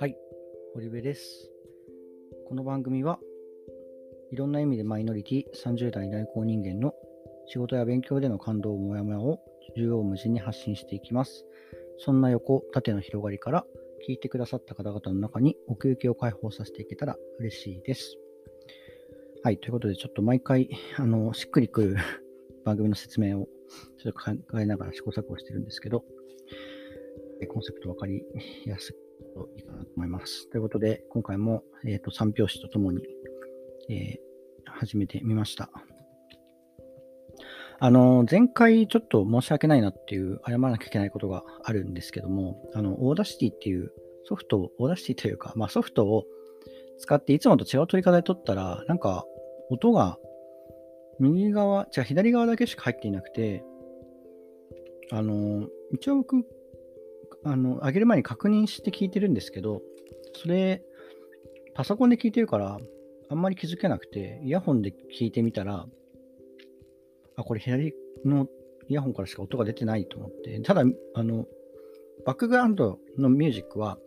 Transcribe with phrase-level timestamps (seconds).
[0.00, 0.16] はい、
[0.72, 1.50] 堀部です。
[2.48, 3.18] この番組は
[4.32, 6.94] いろんな意味でマイノリティ30代内向人間の
[7.48, 11.44] 仕事や勉強での感動もやもやを縦横無尽に発信していきます。
[11.98, 13.66] そんな横、縦の広がりから
[14.08, 18.16] 聞いてくださった方々の中に奥行きを解放させていけたら嬉しいです。
[19.42, 21.96] はい、ということでちょっと毎回あのしっくりくる
[22.64, 23.48] 番組の説明を
[23.98, 26.04] ちょっと考えながら試行錯誤してるんですけど、
[27.48, 28.22] コンセプト分かり
[28.66, 28.98] やすく
[29.34, 30.48] といいかなと思います。
[30.50, 33.02] ということで、今回も、えー、と3拍子とともに、
[33.88, 34.28] えー
[34.78, 35.70] 始めてみました。
[37.80, 43.92] あの、前回ちょっと申し訳ないなっていう、謝らなきゃいけないことがあるんですけども、あの、 Audacity っていう
[44.24, 46.24] ソフトを、 Audacity というか、まあソフトを
[46.98, 49.24] 使っていつもと違う録り方で録ったら、なんか
[49.70, 50.18] 音が
[51.20, 53.64] 右側、じゃ左側だけしか入っていなくて、
[55.10, 56.44] あの、一応僕、
[57.44, 59.82] あの、上げる前に確認して聞いてるんですけど、
[60.34, 60.82] それ、
[61.74, 62.78] パソコンで聞いてるから、
[63.30, 65.86] あんまり気づけなくて、イヤホンで聞いてみたら、
[67.36, 68.46] あ、これ左の
[68.88, 70.82] イヤホンからしか音が出てないと思って、ただ、
[71.14, 71.46] あの、
[72.24, 73.98] バックグラウンドのミュージックは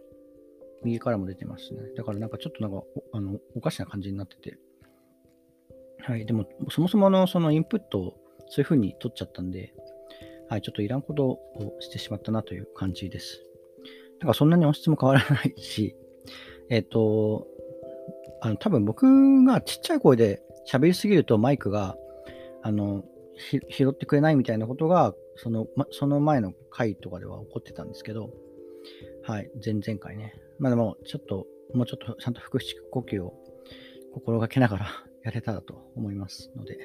[0.83, 1.79] 右からも出てますね。
[1.95, 2.83] だからなんかちょっとなんか
[3.13, 4.57] あのおかしな感じになってて。
[6.03, 8.13] はい、でもそもそものそのインプットを
[8.47, 9.73] そういう風に取っちゃったんで、
[10.49, 11.39] はい、ちょっといらんことを
[11.79, 13.43] してしまったなという感じです。
[14.19, 15.95] なんかそんなに音質も変わらないし、
[16.69, 17.47] えっ、と、
[18.41, 21.97] あの多分僕がちっちゃい声で喋りすぎるとマイクが
[22.63, 23.03] あの
[23.69, 28.31] 拾ってくれないみたいなことがその,、ま、その前の回とかでは起こってたんですけど、
[29.23, 30.33] はい、前々回ね。
[30.59, 33.33] まあでも、ちょっと、もうちょっとちゃんと腹式呼吸を
[34.13, 36.77] 心がけながらやれたらと思いますので、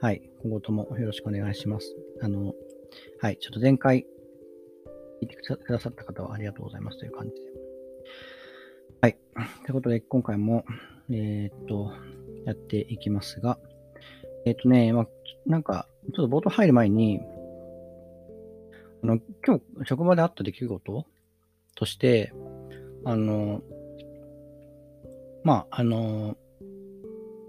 [0.00, 1.94] はい、今後ともよろしくお願いします。
[2.20, 2.54] あの、
[3.20, 4.06] はい、ちょっと前回
[5.22, 7.40] 聞いてくださった方はありがとうございますという感じで。
[9.00, 9.16] はい。
[9.64, 10.64] ということで、今回も、
[11.10, 11.92] えーっと、
[12.44, 13.58] やっていきますが、
[14.44, 15.08] えーっとね、まあ、
[15.46, 17.20] なんか、ちょっと冒頭入る前に、
[19.04, 21.06] あの、今日、職場であった出来事
[21.76, 22.32] として、
[23.04, 23.62] あの、
[25.44, 26.36] まあ、あの、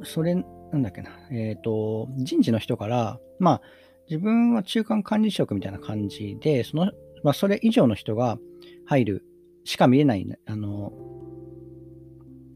[0.04, 0.42] それ、な
[0.80, 3.62] んだっけな、えーっと、人事の人から、まあ、
[4.10, 6.92] 自分は中間管理職みたいな感じで、その、
[7.24, 8.38] まあ、それ以上の人が
[8.86, 9.26] 入る
[9.64, 10.92] しか見えない、あの、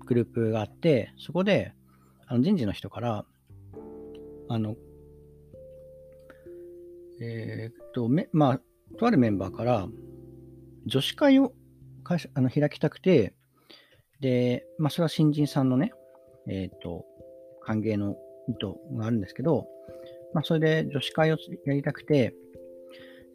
[0.06, 1.74] グループがあって、そこで、
[2.28, 3.26] あの人事の人から、
[4.50, 4.76] あの、
[7.22, 8.62] えーっと、め、まあ、
[8.98, 9.88] とあるメンバーから、
[10.86, 11.54] 女子会を
[12.04, 13.34] 会社あの開きたくて、
[14.20, 15.92] で、まあ、それは新人さんのね、
[16.48, 17.06] えーっと、
[17.68, 18.16] 歓迎の
[18.48, 19.68] 意図があるんですけど、
[20.34, 22.34] まあ、それで女子会をやりたくて、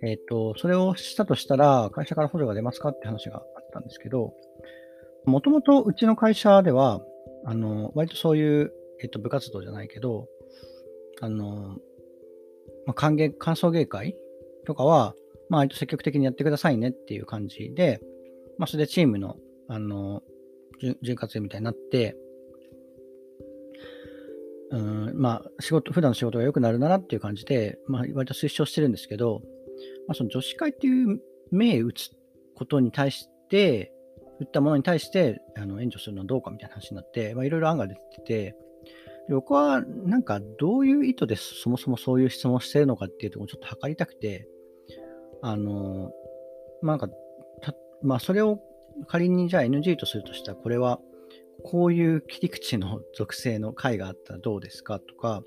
[0.02, 4.32] えーっと、それをしたとしたら、会社から補助が出ますかって話があったんですけど、
[5.26, 7.02] もともとうちの会社では、
[7.44, 8.72] あの、割とそういう、
[9.02, 10.26] えっと、部活動じゃないけど、
[11.20, 11.76] あの、
[12.86, 14.16] まあ、歓迎、歓送迎会
[14.66, 15.14] とかは、
[15.50, 18.00] まあ、割と積極的にやってくださいねっていう感じで、
[18.58, 19.36] まあ、それでチームの、
[19.68, 20.22] あの、
[20.80, 22.16] 潤滑油みたいになって、
[24.72, 29.42] うん、まあ、仕事、普段の仕事が良くなるならっていう感じで、まあ、割と推奨してるんですけど、
[30.08, 32.10] まあ、その女子会っていう名打つ
[32.56, 33.92] ことに対して、
[34.40, 38.56] 打ったものに対してあの援助するのはどうかみたいな話になって、まあ、いろいろ案が出てて、
[39.28, 44.48] 僕はなんかどういう意図でそもそもそういう質問をしてるのかっていうところをちょっと測りたくて、
[45.42, 46.10] あの、
[46.80, 47.14] まあ、なんか
[47.60, 48.58] た、まあ、それを
[49.06, 50.98] 仮にじゃあ NG とするとしたら、これは
[51.64, 54.98] こういう切り口の属性の回があったらどうですか？
[55.00, 55.42] とか、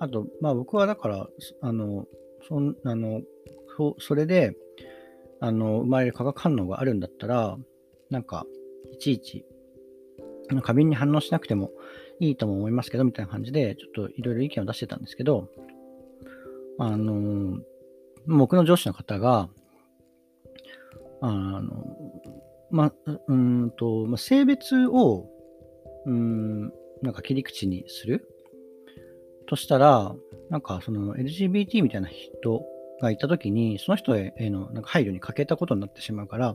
[0.00, 1.28] あと、まあ僕はだから、
[1.60, 2.06] あの、
[2.48, 3.22] そんあの
[3.76, 4.56] そそれで、
[5.40, 7.56] あの、生まれる化学反応があるんだったら、
[8.10, 8.46] なんか、
[8.92, 9.44] いちいち、
[10.50, 11.70] あの過敏に反応しなくても
[12.20, 15.48] いいとも思いますけど、みたいな感じで、ちょっといろいろ意見を出してたんですけど、
[16.78, 17.58] あの、
[18.26, 19.48] 僕の上司の方が、
[21.20, 21.96] あの、
[22.70, 23.34] ま、うー
[23.66, 25.28] んと、性別を、
[26.06, 26.72] うーん、
[27.02, 28.28] なんか切り口にする？
[29.46, 30.14] としたら、
[30.50, 32.64] なんかその LGBT みたいな人
[33.00, 36.54] がいたときに、その人へのなんか配慮に欠けたことになってしまうから、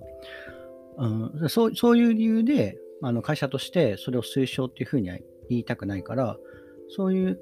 [0.97, 1.07] う
[1.45, 5.17] ん、そうそういう理由であの会社としてそれを推奨っていうふうには
[5.49, 6.37] 言いたくないから、
[6.95, 7.39] そういう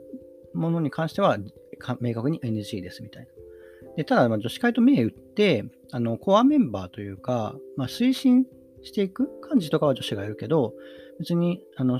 [0.54, 1.38] ものに関しては
[2.00, 3.30] 明確に NG ですみたいな。
[3.96, 8.46] でただ、女子会と銘打って、あのコアメンバーというか、まあ、推進
[8.82, 10.74] していく幹事とかは女子がいるけど、
[11.20, 12.00] 別にあの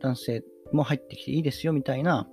[0.00, 2.28] 男性も入ってきていいですよみたいな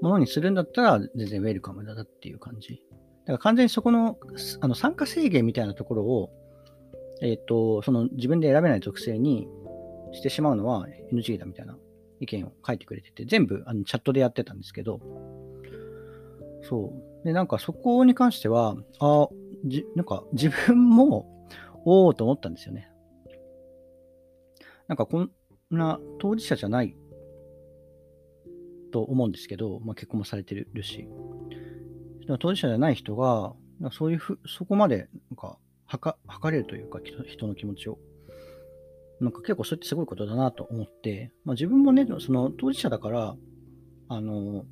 [0.00, 2.82] ものにするんだったら、全然ウェルカムだなっていう感じ。
[3.26, 4.16] だから完全にそこの
[4.60, 6.30] あの参加制限みたいなところを、
[7.20, 9.48] えっ、ー、と、その自分で選べない属性に
[10.12, 11.76] してしまうのは NG だみたいな
[12.20, 15.00] 意見を書いてくれてて、全部あのチャットでやってたんですけど、
[16.62, 16.92] そ
[17.22, 17.26] う。
[17.26, 19.28] で、なんかそこに関しては、あ
[19.64, 21.26] じなんか自分も、
[21.84, 22.90] おおと思ったんですよね。
[24.88, 25.30] なんかこん
[25.70, 26.96] な当事者じゃない
[28.92, 31.08] と思うんですけど、まあ、結婚もされてるし、
[32.38, 33.54] 当事者じゃない人が、
[33.92, 37.98] そういうふ、そこまで、なんか、はか、測れるというか、人の気持ちを。
[39.20, 43.36] なんか結構それってすごいことだなと思って、まあ、自分もね、その当事者だから、
[44.08, 44.64] あの、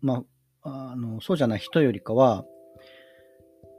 [0.00, 0.24] ま
[0.62, 2.44] あ、あの、そうじゃない人よりかは、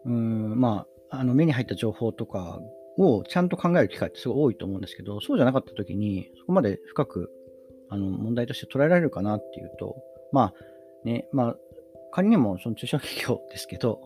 [0.05, 2.59] うん、まあ、あの、目に入った情報とか
[2.97, 7.31] をちゃんと考える機会ってすごい多いと思うんですけど、そうじゃなかった時に、そこまで深く、
[7.89, 9.95] あの、問題として捉えられるかなっていうと、
[10.31, 10.53] まあ、
[11.03, 11.55] ね、まあ、
[12.11, 14.01] 仮にもその中小企業ですけど、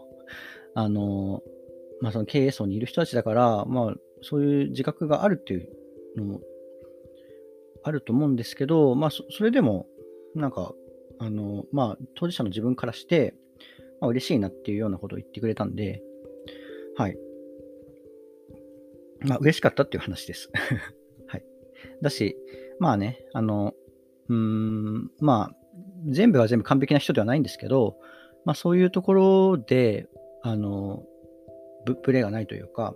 [0.75, 1.41] あの、
[2.01, 5.69] まあ、その経営層にいる人たちだから、まあ、そういう自覚があるっていう
[6.17, 6.41] のも
[7.83, 9.87] あると思うんですけど、まあ、それでも、
[10.35, 10.73] なんか、
[11.19, 13.35] あの、まあ、当事者の自分からして、
[14.01, 16.01] まあ、嬉しいなっていうようなことを言ってくれたんで、
[16.95, 17.17] はい。
[19.21, 20.51] まあ、嬉しかったっていう話です。
[21.27, 21.43] はい。
[22.01, 22.37] だし、
[22.79, 23.73] まあね、あの、
[24.29, 25.55] うーん、まあ、
[26.07, 27.97] 全部が全部完璧な人ではないんですけど、
[28.45, 30.07] まあそういうところで、
[30.41, 31.03] あの、
[31.85, 32.95] ブブレがないというか、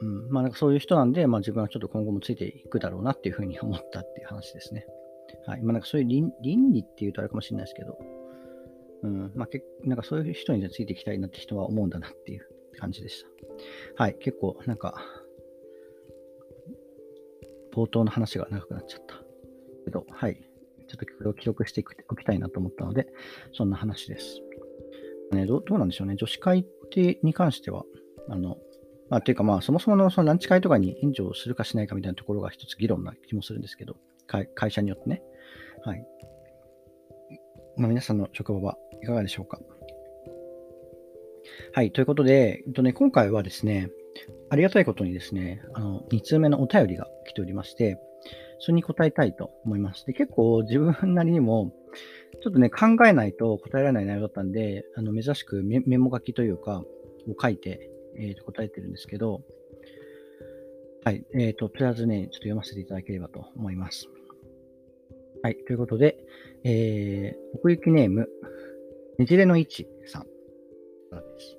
[0.00, 4.86] うん、まあなんかそういう人なんで、まあ自分はちょっと今後もついていくだろうなっていうふうに思ったっていう話ですね。
[5.46, 5.62] はい。
[5.62, 7.98] まあなんかそういう倫倫理っていうとあれかもしれないですけど、
[9.02, 13.24] うん、まあけなんかそういう人についていきたいなって人は思うんだなっていう感じでし
[13.96, 14.02] た。
[14.02, 14.16] はい。
[14.18, 14.94] 結構なんか、
[17.74, 19.16] 冒頭の話が長くなっちゃった。
[19.84, 20.36] けど、はい。
[20.86, 23.08] ちょっとこれを記録しておきたいなと思ったので、
[23.52, 24.40] そんな話です。
[25.32, 26.16] ね、どどうなんでしょうね。
[26.16, 27.84] 女子会ってに関しては、
[28.28, 28.58] あの、
[29.10, 33.96] まあ、というかまあ、そもそものそのランチ会とかに援助をするかしないかみたいなところが一つ議論な気もするんですけど、
[34.26, 35.22] 会社によってね。
[35.84, 36.06] はい。
[37.76, 39.58] まあ、皆さんの職場はいかがでしょうか？
[41.72, 41.92] はい。
[41.92, 43.90] ということで、えっとね、今回はですね、
[44.50, 47.98] ありがたいことにですね、あの、2通目のお便りが来ておりまして、
[48.58, 50.06] それに答えたいと思います。
[50.06, 51.72] で、結構自分なりにも、
[52.42, 56.84] ちょっとね、考えないと答えられない内容だったんで、あの、珍しくメモ書きというか、
[57.28, 59.42] を書いて、えー、と答えてるんですけど、
[61.04, 61.24] はい。
[61.34, 64.08] えっ、ー、と、とりあえずね、ちょっと読ませていただければと思います。
[65.42, 65.56] はい。
[65.66, 66.18] ということで、
[66.64, 68.28] えー、奥行きネーム、
[69.18, 70.26] ねじれの位置さん
[71.14, 71.56] からです。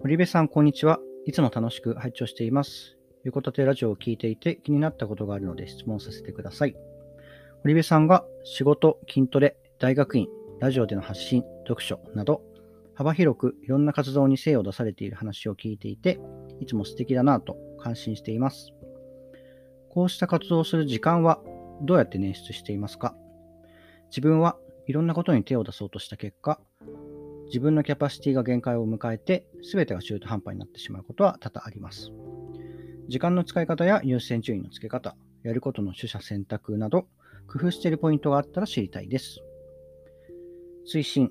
[0.00, 1.00] 堀部さん、こんにちは。
[1.26, 2.96] いつも楽しく拝聴しています。
[3.24, 6.76] 横立てラジオを聞いていて気になったことがあるので質問させてください。
[7.62, 10.26] 堀部さんが仕事、筋トレ、大学院、
[10.60, 12.42] ラジオでの発信、読書など
[12.94, 16.20] 幅広くいろんな活動に精を出されている話を聞いていて
[16.60, 18.72] いつも素敵だなぁと感心しています。
[19.90, 21.40] こうした活動をする時間は
[21.82, 23.14] どうやって捻出していますか？
[24.10, 24.56] 自分は
[24.86, 26.60] いろんなことに手を出そうとした結果、
[27.46, 32.10] 自分のキャパシティが限界を迎えて全てが中途半端になってしまうことは多々あります。
[33.08, 37.06] 時間の使い方や優先順位の付け方、やることの取捨選択など、
[37.46, 39.40] 工夫しているポイントがあったら知りたいです。
[40.90, 41.30] 推進、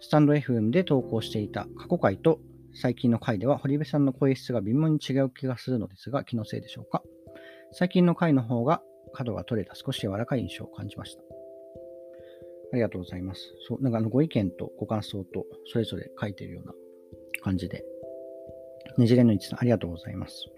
[0.00, 2.40] スタンド FM で投稿していた過去回と
[2.74, 7.02] 最近の回では堀部さんの声質が微妙に違う気がするのですが、気のせいでしょうか。
[7.72, 11.25] 最近の回の方が角が取れた少し柔らかい印象を感じました。
[12.72, 13.54] ありがとうございます。
[13.68, 16.74] そう、なんかあのご意見とご感想とそれぞれ書いてるような
[17.42, 17.84] 感じで。
[18.98, 20.48] ねじれの位置さん、ありがとうございます。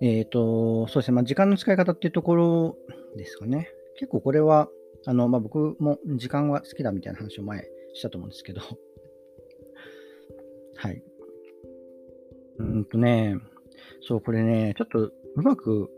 [0.00, 2.76] えっ、ー、と、そうですね、まあ、時間の使い方っていうところ
[3.16, 3.70] ですかね。
[3.98, 4.68] 結構これは、
[5.06, 8.60] あの、まあ、僕も時間が好きだみたいな話を前したと思うんですけど、
[10.76, 11.02] はい。
[12.58, 13.36] うんとね、
[14.02, 15.90] そう、これね、ちょっとうまく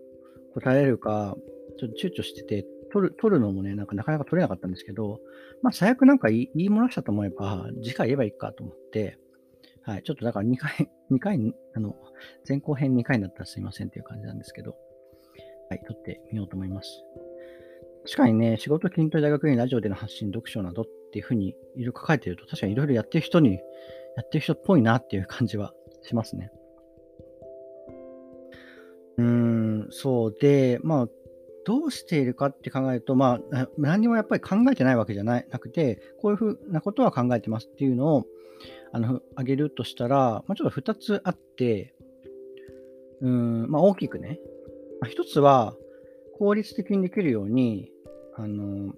[0.55, 1.37] 答えるか、
[1.79, 5.21] ちょっと躊躇してて、取る、取るのもね、なんかなかなか取れなかったんですけど、
[5.63, 9.19] まあ、最悪なんか言い言い漏らしたと思えば、次回言えばいいかと思って、
[9.83, 11.97] はい、ちょっとだから2回、 2回、あの、
[12.47, 14.77] 前後編2回になったらすいませんっていう感じなんですけど、
[15.71, 17.05] はい、撮ってみようと思います。
[18.05, 26.51] 確かにね、仕事、筋トレ、大学院、ラジオでの発信、読書などっていうふうにいろいろ書かれてると、確かにいろいろやってる人に、やってる人っぽいなっていう感じはしますね。
[29.19, 31.09] うーん、そうで、まあ、
[31.69, 38.25] どうしているかって考えると、まあ、何にもやっぱり考えてないわけじゃないなくて、こういうふうなことは考えてますっていうのを、
[38.91, 41.95] あの、あげるとしたら、まあ、ちょっと2つあって、
[43.21, 44.41] うん、まあ、大きくね。
[45.03, 45.77] まあ、1つは、
[46.39, 47.93] 効率的にできるように、
[48.35, 48.95] あの、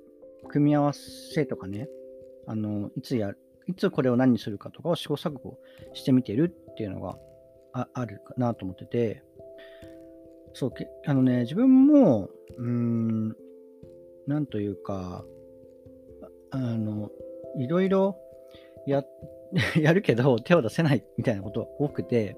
[0.46, 1.88] 組み合わせとかね、
[2.46, 3.32] あの、いつや、
[3.66, 5.58] いつこれを何にするかとかを試行錯誤
[5.92, 7.18] してみてるっていうのが
[7.72, 9.24] あるかなと思ってて、
[10.54, 13.36] そうけ、あのね、自分も、うーん、
[14.26, 15.24] なんというか、
[16.50, 17.10] あの、
[17.58, 18.16] いろいろ
[18.86, 19.04] や、
[19.80, 22.36] やるけど手を出せないみたいなことが多くて、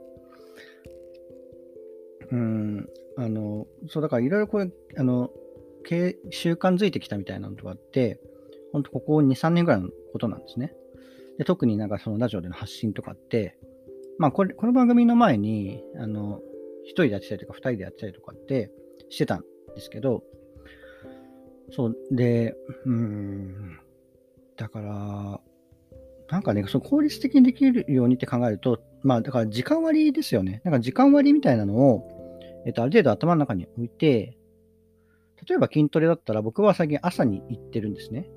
[2.31, 5.31] うん、あの、そうだからいろいろこれ、あの、
[6.31, 8.21] 習慣づいてきたみたいなのとかあって、
[8.73, 10.75] 本当ここ2、3年ぐらいのことなんですね。
[11.39, 13.59] で特になんかそのラジオでの発信とかって、
[14.19, 16.41] まあこれ、この番組の前に、あの、
[16.85, 18.71] 一人でやってたりとか、二人でやってたりとかって
[19.09, 20.23] してたんですけど、
[21.71, 23.79] そう、で、うん、
[24.57, 25.41] だから、
[26.31, 30.61] なんかね、その効率的にできるようにって考えると、まあ、だから時間割ですよね。
[30.65, 34.37] なんか時間割みたいなのを、えっと、ある程度頭の中に置いて、
[35.47, 38.29] 例えば筋トレだったら僕は最近朝に行ってるんですね。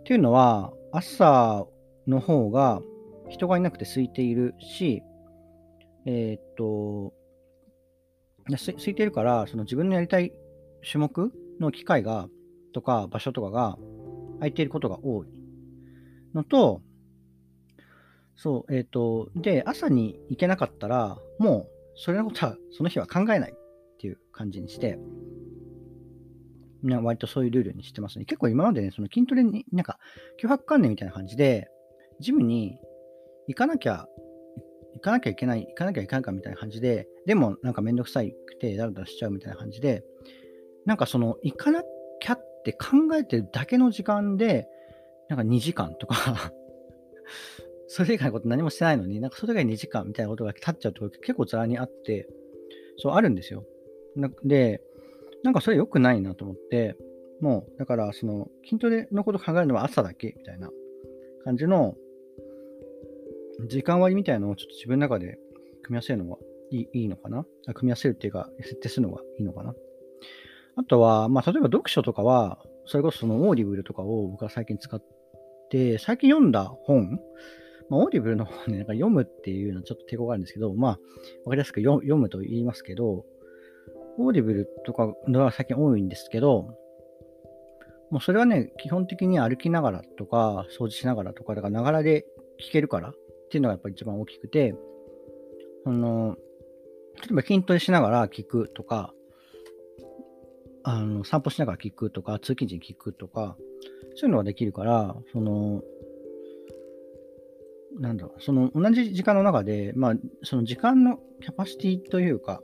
[0.00, 1.66] っていうのは、朝
[2.06, 2.82] の方が
[3.28, 5.02] 人がいなくて空いているし、
[6.06, 7.12] えー、っと、
[8.56, 10.32] す空いてるから、その自分のやりたい
[10.90, 12.28] 種目の機会が、
[12.72, 13.78] とか場所とかが
[14.38, 15.28] 空いていることが多い
[16.34, 16.82] のと、
[18.36, 24.98] そう、えっ、と、で、朝に行けなかったら、もう、それのことは、その日は考えないっていう感じにして、
[26.84, 28.24] 割とそういうルールにしてますね。
[28.24, 29.98] 結構今までね、その筋トレに、なんか、
[30.40, 31.68] 脅迫観念みたいな感じで、
[32.20, 32.78] ジムに
[33.48, 34.06] 行かなきゃ、
[34.98, 40.04] 行かなきゃいけない、行かなきゃいけないかみたいな感じで、でもなんかめんどくさいくてだらだらしちゃうみたいな感じで、
[40.84, 41.82] なんかその、行かな
[42.20, 44.66] きゃって考えてるだけの時間で、
[45.28, 46.52] なんか2時間とか
[47.86, 52.28] それ以外のこと何もしてないのに、なんかそれ以外2時間みたいなことが経っちゃうと結構ざらにあって、
[52.96, 53.64] そうあるんですよ。
[54.44, 54.82] で、
[55.44, 56.96] なんかそれ良くないなと思って、
[57.40, 60.70] もう、だからその筋トレのこと考えるのは朝だけみたいな
[61.44, 61.94] 感じの
[63.66, 65.38] 時間割みたいなのをちょっと自分の中で
[65.82, 66.38] 組み合わせるのは
[66.70, 67.44] いいいいのかな？
[67.74, 69.74] 組み合わせるっていうか、設定するのがいいのかな？
[70.76, 75.02] あとは、まあ、例えば読書とかは、それこそその Audible とかを僕は最近使っ
[75.70, 77.18] て、最近読んだ本、
[77.90, 80.96] まあ、 Audible の本ね、なんか読むっていうのはちょっと抵抗があるんですけど、まあ、わ
[81.48, 83.24] かりやすく読むと言いますけど、
[84.18, 86.68] Audible とかのは最近多いんですけど、
[88.10, 92.24] もうそれはね、基本的に歩きながらとか、掃除しながらとか、だからながらで
[92.60, 93.12] 聞けるから
[93.48, 94.74] っていうのがやっぱり一番大きくて、
[95.86, 96.36] あの、
[97.16, 99.14] 例えば筋トレしながら聞くとか、
[100.84, 103.56] あの散歩しながら聞くとか、通勤時に聞くとか、
[104.16, 105.82] そういうのができるから、その、
[107.98, 112.62] なんだろう、その同じ時間の中で、まあ、その時間のキャパシティというか、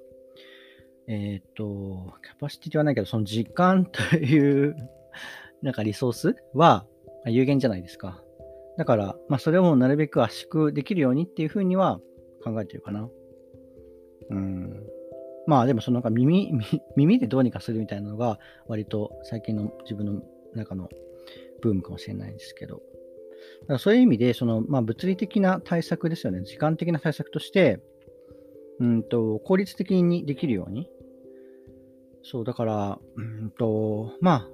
[1.07, 4.77] えっ、ー、と、キャパシティではないけど、その時間という
[5.63, 6.87] なんかリソースは
[7.27, 8.24] 有限じゃないですか。
[8.77, 12.01] だから、まあ、それをなるべく圧縮できるようにっていうふうには
[12.43, 13.09] 考えてるかな。
[14.31, 14.87] うん。
[15.47, 16.53] まあでもそのなんか耳、
[16.97, 20.23] 耳でどうにかするみたいなのが割と最近の自分の
[20.55, 20.89] 中の
[21.61, 22.83] ブームかもしれないんですけど。
[23.63, 26.43] だからそういう意味で、そのまあ物理的な対策ですよね。
[26.43, 27.81] 時間的な対策として、
[28.81, 30.89] うんと、効率的にできるように。
[32.23, 34.51] そう、だから、うんと、まあ、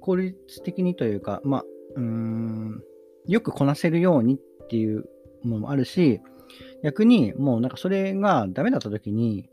[0.00, 1.64] 効率的にというか、まあ、
[1.96, 2.82] うん、
[3.26, 5.04] よくこなせるようにっていう
[5.44, 6.20] のもあるし、
[6.82, 9.48] 逆にもうなんかそれがダメだった時に、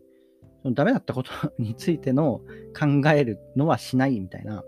[0.63, 2.41] そのダメだったことについての
[2.77, 4.63] 考えるのはしないみたいな。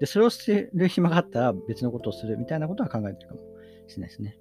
[0.00, 3.40] で、それを捨てる暇があったら別のことをするみたいなことは考えてるかも
[3.86, 4.38] しれないですね。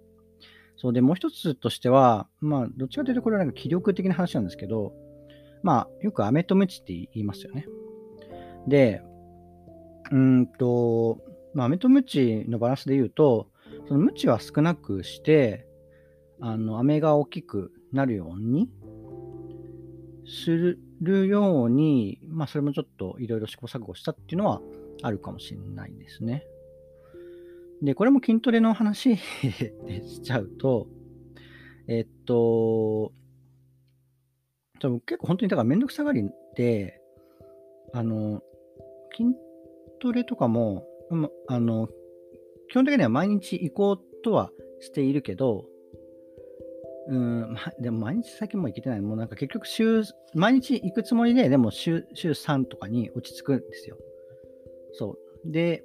[0.78, 4.94] そうで、もう一つとしては、まあ、どっちかというとこれはなんか気力的な話なんですけど、
[5.62, 7.66] まあ、よく飴とムチって言いますよね。
[8.68, 9.01] で、
[10.12, 11.20] うんと、
[11.54, 13.49] まあ、飴とムチのバランスで言うと、
[13.89, 15.65] そのムチは少なくして、
[16.39, 18.69] あの、飴が大きくなるように
[20.27, 24.62] するように、まあ、それもちょっといろいろ試行錯誤したっていうのは
[25.01, 26.46] あるかもしれないですね。
[27.81, 30.88] で、これも筋トレの話 しちゃうと、
[31.88, 33.12] えっと、
[35.08, 37.01] 結構本当にだからめんどくさがりで、
[37.91, 38.43] あの、
[39.17, 39.29] 筋
[40.00, 40.86] トレとかも、
[41.48, 41.89] あの、
[42.70, 45.66] 基本的には毎日行こうとはしているけど、
[47.10, 49.02] うん、ま、でも毎日最近も行けてない。
[49.02, 50.04] もうなんか結局週、
[50.36, 53.98] 毎日行くつもりで、でも週週3とかに落ち着くんですよ。
[54.94, 55.52] そう。
[55.52, 55.84] で、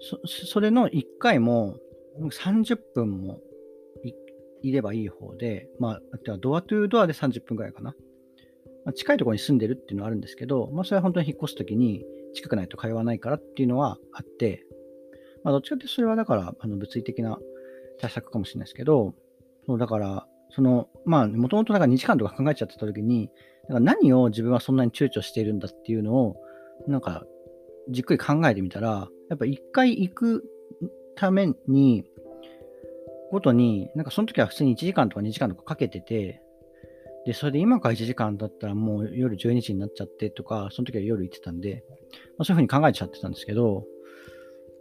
[0.00, 1.76] そそれの1回も
[2.20, 3.40] 30分も
[4.62, 7.94] いればいい方で、まあ、ドアトゥードアで30分くらいかな。
[8.84, 14.64] まあ、近いところに住んでるっていうのはあるんですけど、まあ、それは本当に引っ越すときに近くないと通わないからっていうのはあって、
[15.44, 17.38] まあ、どっちかってそれはだから、あの物理的な
[18.00, 19.14] 対策かもしれないですけど、
[19.66, 23.30] そうだから、その、まあ、もともとなんか2時間とか考えちゃってた時に、
[23.68, 26.36] なんか何を自分はそんなに躊躇しているんだっていうのを、
[26.86, 27.24] なんか、
[27.90, 30.44] じっくり考えてみたら、やっぱ一回行く
[31.16, 32.04] ために、
[33.30, 36.40] ごとに、なんかその時は普通に1時間とか2時間とかかけてて、
[37.26, 41.84] で、それで今から1時間だったらもう夜12時になっちゃってとか、その時は夜行ってたんで、
[42.38, 43.84] まあ、そういうふうに考えちゃってたんですけど、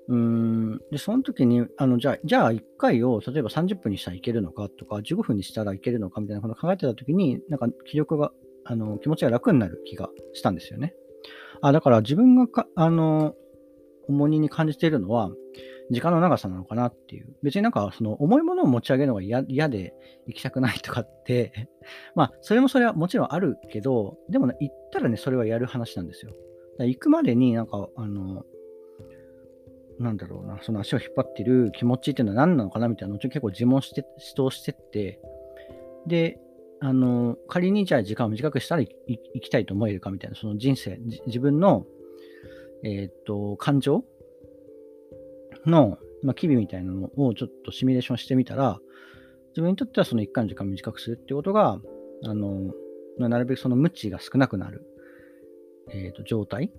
[0.10, 8.32] うん、で、その時に、あの、じゃあ、じゃあ1回を例えば30分にしたらいけるのかとか、15分にしたらいけるのかみたいなことを考えてた時に、なんか気力が、
[8.66, 10.94] あの、気持ちが楽になる気がしたんですよね。
[11.62, 13.34] あ、だから自分がか、あの、
[14.10, 15.32] 重荷に感じているのは、
[15.92, 17.36] 時間の長さなのかなっていう。
[17.44, 19.94] 別になんか、その重いものを持ち上げるのが嫌で
[20.28, 21.70] 行きたくないとかって
[22.16, 26.34] まあ、それもそれはもちろんあるけど、でもね、行ったらね、それはやる話なんですよ。
[26.80, 28.44] 行くまでになんか、あの、
[30.00, 35.20] なんだろうな、その足を引っ張ってる気持ちっていうのは何なのかなみたいなのを結構自問して、指導してって、
[36.08, 36.40] で、
[36.80, 38.92] あの、仮にじゃあ時間を短くしたら行
[39.42, 41.86] きたいと思えるかみたいな、その人生、自分の、
[42.84, 44.04] えー、っと、感情
[45.66, 48.80] の、まあ、機微みたいなのをちょっとシミュレーションしてみたら、
[49.50, 51.80] 自分にとってはその1回の時間を短くするってことが、
[52.26, 52.74] あの、
[53.18, 54.86] なるべくその無知が少なくなる、
[55.90, 56.72] えー、と状態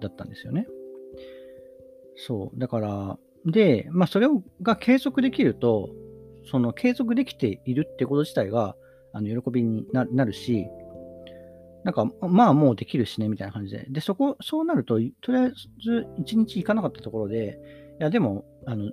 [0.00, 0.66] だったんですよね。
[2.26, 2.58] そう。
[2.58, 5.90] だから、で、まあ、それをが継続できると、
[6.50, 8.76] その継続できているってこと自体が、
[9.12, 10.66] あの、喜びになるし、
[11.84, 13.86] なんか、まあもうできるしね、みたいな感じで。
[13.88, 17.58] で、そこ、そうなると、とりあえず1日行かなかったところで、
[17.98, 18.84] いや、でも、あの、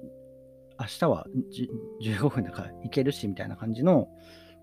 [0.79, 1.27] 明日は
[2.01, 4.07] 15分だから行けるし、みたいな感じの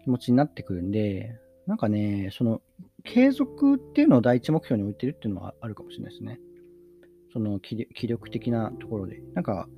[0.04, 2.62] 気持ちになってくるんで、なんかね、その、
[3.02, 6.40] 継続っていうのを第一目標に置いてるっていうのはあるかもしれないですね。
[7.34, 7.76] その気
[8.06, 9.20] 力的なところで。
[9.34, 9.68] なんか、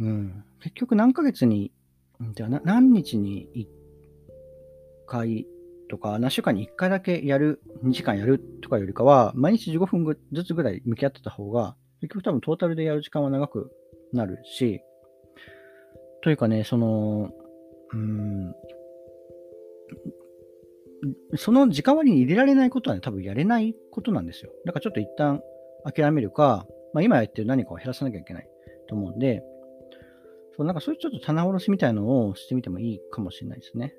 [0.00, 1.72] うん、結局何ヶ月に、
[2.34, 3.66] じゃあ何日に1
[5.06, 5.46] 回
[5.88, 13.70] とか、何週間に1回だけやる、2時間やるとかよりかは、毎日15分ずつぐらい向き合ってた方が、結局多分トータルでやる時間は長く
[14.12, 14.80] なるし、
[16.22, 17.30] というかね、その、
[17.92, 18.54] うん、
[21.36, 24.50] その時間割に入れられないことはね、多分やれないことなんですよ。
[24.66, 25.42] だからちょっと一旦
[25.84, 28.48] 諦めるか、まあ、今やってる何かを減らさなきゃいけない
[28.88, 29.42] と思うんで、
[30.56, 33.94] そうなんかそういうちょっと棚卸しみたいのをしてみてもいいかもしれないですね。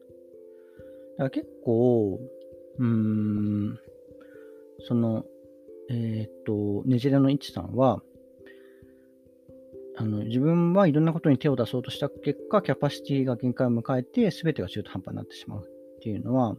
[1.18, 2.20] だから結構、
[2.80, 3.80] うーん、
[4.88, 5.26] その、
[5.90, 8.02] えー、っと、ねじれのいちさんは、
[9.96, 16.56] あの自分はいろんなことに手を出そうとした結果、キャパシティが限界を迎えて、すべてが中途半端になってしまうっていうのは、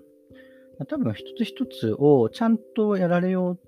[0.88, 3.58] 多分一つ一つをちゃんとやられよう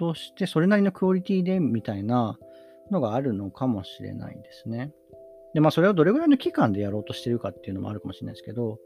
[0.00, 2.38] として、それなりのクオリティでみたいな
[2.90, 4.94] のがあるのかもしれないですね。
[5.52, 8.78] で、まあ、それをどれぐらいの期間でやろうとしてるかっていうのもあるかもしれないですけど、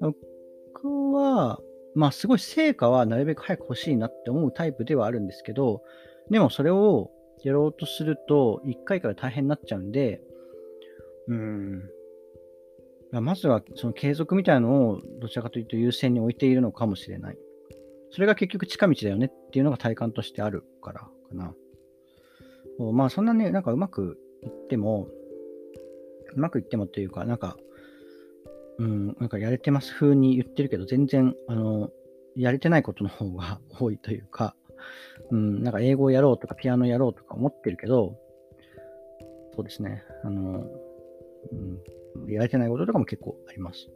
[0.00, 1.60] 僕は、
[1.94, 5.82] まあ、すごい成果はなるべく早く欲しいなって思うタイプではあるんですけど、
[6.30, 7.12] でもそれを
[7.44, 10.20] やろうとすると、1回から大変になっちゃうんで、
[11.28, 11.90] うん。
[13.12, 17.38] まずはその継続みたいなのをどちらかというと優先に置いているのかもしれない。
[18.10, 21.54] それが結局近道だよねっていうのが体感としてあるからかな。
[22.92, 25.08] まあそんなね、なんかうまくいっても、
[26.34, 27.56] うまくいってもというか、なんか、
[28.78, 31.90] うん、なんかやれてます風に言ってるけど、全然、あの、
[32.34, 34.54] やれてないことの方が 多いというか、
[35.30, 38.18] うん、なんか英語をやろうとかピアノやろうとか思ってるけど、
[39.54, 40.66] そうですね、あの、
[41.50, 43.88] うん、やれてないこととかも結構あります。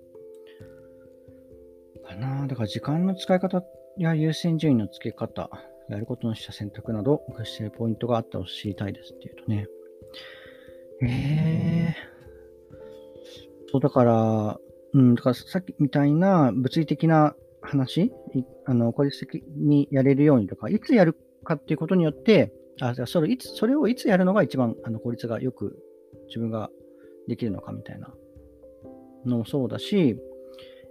[2.07, 5.50] かなだから時間の使い方っや優先順位の付け方、
[5.88, 9.66] やることのした選択など、工夫しているポイントがあったら知りたいですっていうとね。
[11.03, 14.61] えー、そう、だから、
[14.92, 18.12] うん、だからさっきみたいな物理的な話、
[18.66, 25.83] あの効率的にやれるようにとか、いつやるかっていうことによって、あそれいつそれをいつやるのが一番あの効率がよく
[26.29, 26.70] 自分が
[27.29, 28.14] できるのかみたいな
[29.26, 30.16] のもそうだし、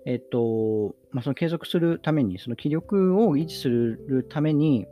[0.05, 4.87] えっと、まあ、その継続するために、その気力を維持するために、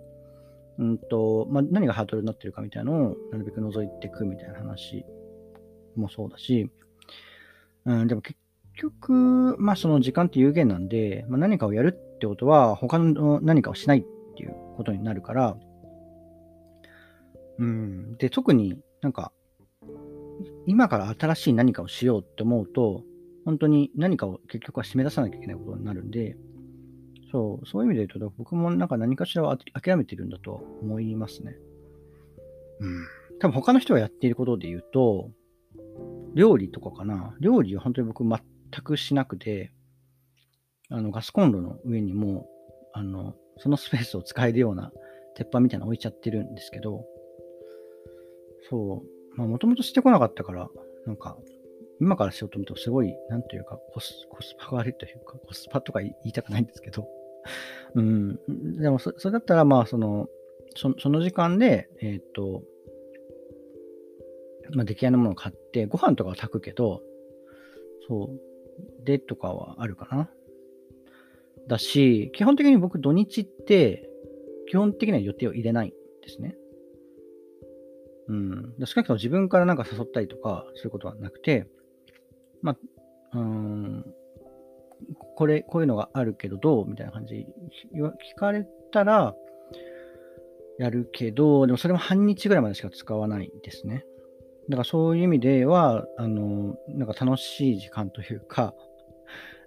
[0.78, 5.06] うんとまあ、何がハードルになってるかみたいなのをなるべく覗いていくみたいな話
[5.96, 6.70] もそうだし、
[7.86, 8.38] うん、でも結
[8.76, 14.04] 局、まあその時間って有限なんで、まあ、何かをやるってことは他の何かをしないっ
[14.36, 15.58] ていうことになるから、
[17.58, 19.32] うん、で、特になんか、
[20.68, 23.04] 今から新しい何かをしようって思うと、
[23.48, 26.36] 本当に何かを結局は締め出さなきゃいけないことになるんで、
[27.32, 31.56] そう、そういう意味で言うと、僕もなんか何かしらは諦めてるんだと思いますね。
[32.82, 33.08] うん。
[33.40, 35.32] 多分他の人がやっていることで言うと、
[36.36, 37.38] 料理とかかな。
[37.40, 38.42] 料理は本当に僕全
[38.84, 39.72] くしなくて、
[40.90, 42.50] あの、ガスコンロの上にも、
[42.92, 44.92] あの、そのスペースを使えるような
[45.36, 47.06] 鉄板みたいなの置いちゃってるんですけど、
[48.70, 50.68] そう、まあ、もともとしてこなかったから、
[51.06, 51.38] なんか、
[52.00, 57.08] 今からしようと思うとすごい、なんというかコス、コスパが悪いというか、コスパとか言いたくないんですけど、
[57.96, 58.40] うん、
[58.80, 60.28] でもそ、それだったら、まあ、その、
[60.76, 62.64] そその時間で、えっ、ー、と、
[64.74, 67.02] まあ、出来合いのものを買って、ご飯とかは炊くけど、
[68.08, 70.30] そう、でとかはあるかな。
[71.68, 74.10] だし、基本的に僕土日って、
[74.70, 76.56] 基本的には予定を入れないんですね。
[78.28, 78.76] うん。
[78.86, 81.68] 少なくとも自分からなんか誘ったりとか、そういうことはなくて、
[82.62, 82.76] ま
[83.34, 84.06] あ、うん、
[85.36, 86.88] これ、こういうのがあるけどどう？
[86.88, 87.46] みたいな感じ
[87.96, 89.36] 聞かれたら、
[90.80, 94.06] やるけど、でもそれも半日ぐらいまでしか使わないですね。
[94.70, 98.76] だからそういう意味では、あの、なんか楽しい時間というか、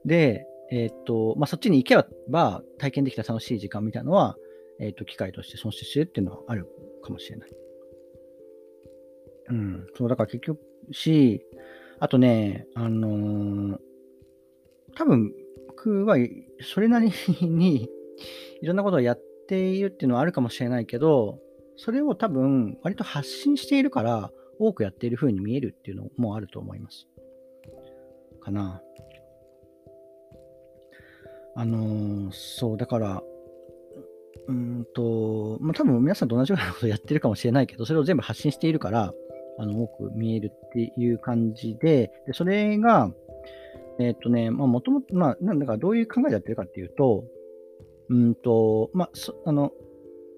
[0.05, 4.37] で、えっ、と、まあ、そっちに行けば体験できた楽しい時間みたいなのは、
[4.79, 6.69] えっ、と、機会として損失してるっていうのはある
[7.03, 7.51] かもしれない。
[9.49, 10.61] うん、そう、だから結局
[10.93, 11.45] し、
[12.01, 13.79] あとね、あのー、
[14.97, 15.33] 多分
[15.69, 16.17] 僕は
[16.61, 17.89] それなりに
[18.63, 21.39] いろんなことをやっているっていうのはあるかもしれないけど、
[21.77, 27.07] それを多分割と発信しているから多くやっている風に見えるっていうのもあると思います。
[28.41, 28.83] かな。
[31.55, 33.23] あのー、そう、だから、
[34.49, 39.13] うんと、まあ、多分皆さんと同じようなことをやってるかもしれないけど、それを全部発信しているから、
[39.59, 43.13] あの、多く見えるっていう感じで、でそれが、
[43.99, 47.25] えっ、とね、まあ、もともと、まあ、なんだかどういう考えでやってるかっていうと、
[48.09, 49.73] うんと、まあ、そあの、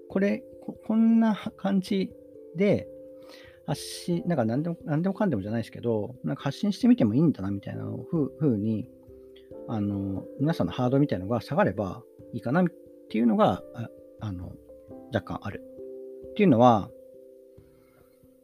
[0.08, 2.10] これこ、こんな感じ
[2.56, 2.88] で、
[3.66, 7.84] 発信、なんか何でも、何でもかんでもじゃないですけど、なんか発信してみてもいいんだな、みたいな
[8.38, 8.88] ふうに、
[9.68, 12.64] あの、皆さんのハードみたいなのが下がればいいかなっ
[13.10, 13.88] ていうのが、あ
[14.20, 14.52] あの、
[15.14, 15.62] 若干ある。
[16.30, 16.90] っていうのは、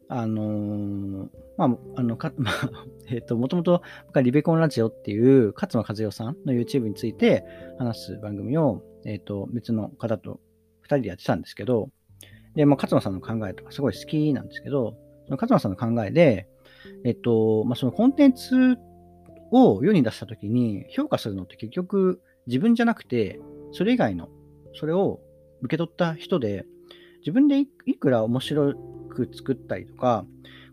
[0.09, 2.55] あのー、まあ、あの、か、 まあ、
[3.09, 3.83] えっ、ー、と、もともと
[4.23, 7.44] リベコンラジオっていう勝間和代さんの YouTube について
[7.79, 10.40] 話す番組を、えっ、ー、と、別の方と
[10.83, 11.90] 2人でやってたんですけど、
[12.55, 16.49] で、まあ、勝間さんの考えとかすごい好きなんですけど、その勝間さんの考えで、
[17.05, 18.79] えっ、と、まあ、そのコンテンツ
[19.51, 23.40] を世に出したときに評価するのって結局自分じゃなくて、
[23.73, 24.29] それ以外の、
[24.75, 25.21] それを
[25.61, 26.64] 受け取った人で、
[27.21, 28.75] 自分でいくら面白い
[29.25, 30.27] 作ったりとか、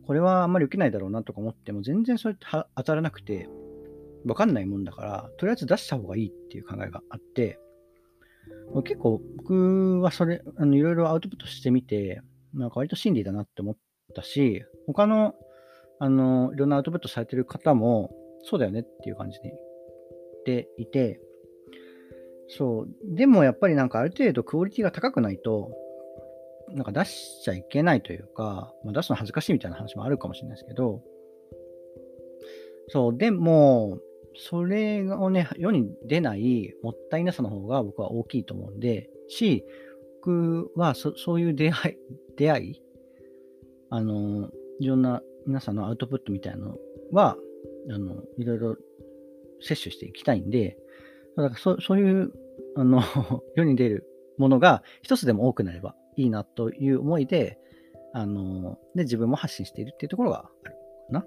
[0.06, 2.36] これはあんまり受けないだろうなとか思っても、全然それ
[2.76, 3.50] 当たらなくて、
[4.26, 7.60] わかんないもんだから、とりあえず出した方がいいっていう考えがあって、
[8.84, 12.22] 結構僕はそれ、あのいろいろアウトプットしてみて、
[12.54, 13.76] なんか割と真理だなって思っ
[14.14, 15.34] たし、他の、
[16.00, 19.56] あの、いろんなアウトプットされてる方も、そうだよねっていう感じで
[20.46, 21.22] 言っていて、
[22.48, 23.16] そう。
[23.16, 25.72] でもやっぱりなんかある程度クオリティが高くないと、
[26.70, 31.02] なんか出しちゃいけないというか、まあ、出すの恥ずかしいみたいな話もあるかもしれないですけど、
[32.90, 34.00] そう、でも、
[34.38, 39.64] それをね、世に出ないもったいなさの方が僕は大きいと思うんで、し、
[40.22, 41.96] 僕はそそういう出会い、
[42.36, 42.82] 出会い、
[43.90, 44.50] あの、
[44.80, 46.78] いろんな皆さんのアウトプットみたいなの
[47.12, 47.38] は、
[47.90, 48.76] あの、いろいろ
[49.62, 50.78] 摂取していきたいんで、
[51.38, 52.34] だからそそういう、
[52.76, 53.02] あの、
[53.56, 57.60] 世に出るものが一つでも多くなればいいなという思いで、
[58.14, 61.26] あの、で、自分も発信しているっていうところがあるかな。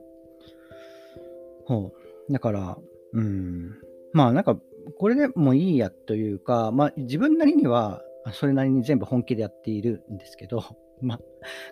[1.67, 1.93] ほ
[2.29, 2.33] う。
[2.33, 2.79] だから、
[3.13, 3.75] うん。
[4.13, 4.59] まあなんか、
[4.99, 10.63] これでもいいやというか、まあ自分なりには、それなりに全部本気でやっているんですけど、
[11.01, 11.21] まあ、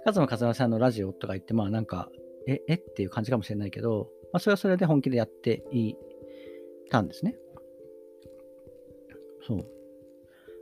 [0.04, 2.10] 勝間和代さんのラジオとか言って、まあなんか、
[2.46, 5.96] え、えっていう感じかもしれないけど、まあそれはそれで本気でやってい
[6.90, 7.36] たんですね。
[9.46, 9.75] そう。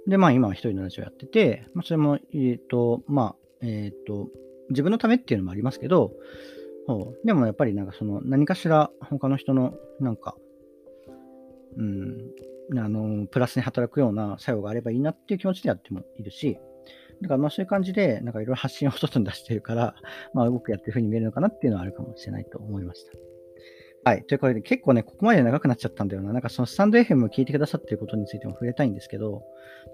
[0.07, 4.29] で、まあ今は一人のラジオやってて、まあそれも、えっ、と、まあ、えっ、と、
[4.71, 6.13] 自分のためっていうのもありますけど、
[7.25, 10.37] でもやっぱりなんかその何かしら他の人のなんか、
[11.79, 16.59] うん、あの、プラスに働くような作用があればいいなっていう気持ちでやってもいるし、
[17.23, 19.95] だからまあそういう感じで、なんかいろいろ発信を外に出してるから、
[20.35, 23.34] まあ僕やってる風に見えるのかなっていうのはあるかもしれないと思いました。
[24.07, 24.25] はい。
[24.25, 26.35] ということで、結構ね、ここまで長くなっちゃったんだよな。
[26.35, 29.45] なんかそのスタンド FM を聞いてくださってることについても触れたいんですけど、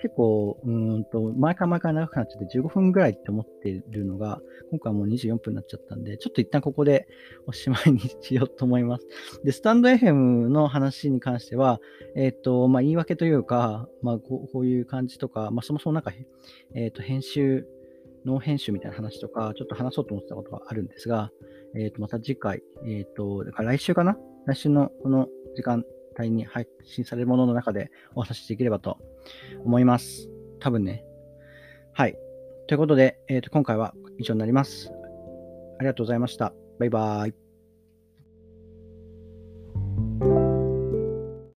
[0.02, 4.40] 結構、うんと、毎回毎回長くなっちゃって15分ぐらいって思ってるのが、
[4.72, 7.06] 今回はもう24分になっちゃったんで、ちょっと一旦ここで
[7.46, 9.06] おしまいにしようと思います。
[9.44, 11.80] で、スタンド FM の話に関しては、
[12.16, 16.12] えっ、ー、と、まあ、言い訳というか、まあこう、こういう感じとか、まあ、そもそもなんか、
[16.74, 17.64] えっ、ー、と、編集
[18.24, 21.30] ノー編集みたいな話とか、ちょっと話そうと思ってたことがあるんですが、
[21.74, 24.16] えっ、と、また次回、えっ、と、だから来週かな？
[24.46, 25.84] 来週のこの時間
[26.18, 28.98] 帯に配信されるものの中でお話しできればと
[29.64, 30.28] 思います。
[30.58, 31.04] 多分ね。
[31.92, 32.16] はい。
[32.66, 34.90] ということで、えっ、と、今回は以上になります。
[35.78, 36.52] ありがとうございました。
[36.78, 37.39] バイバーイ。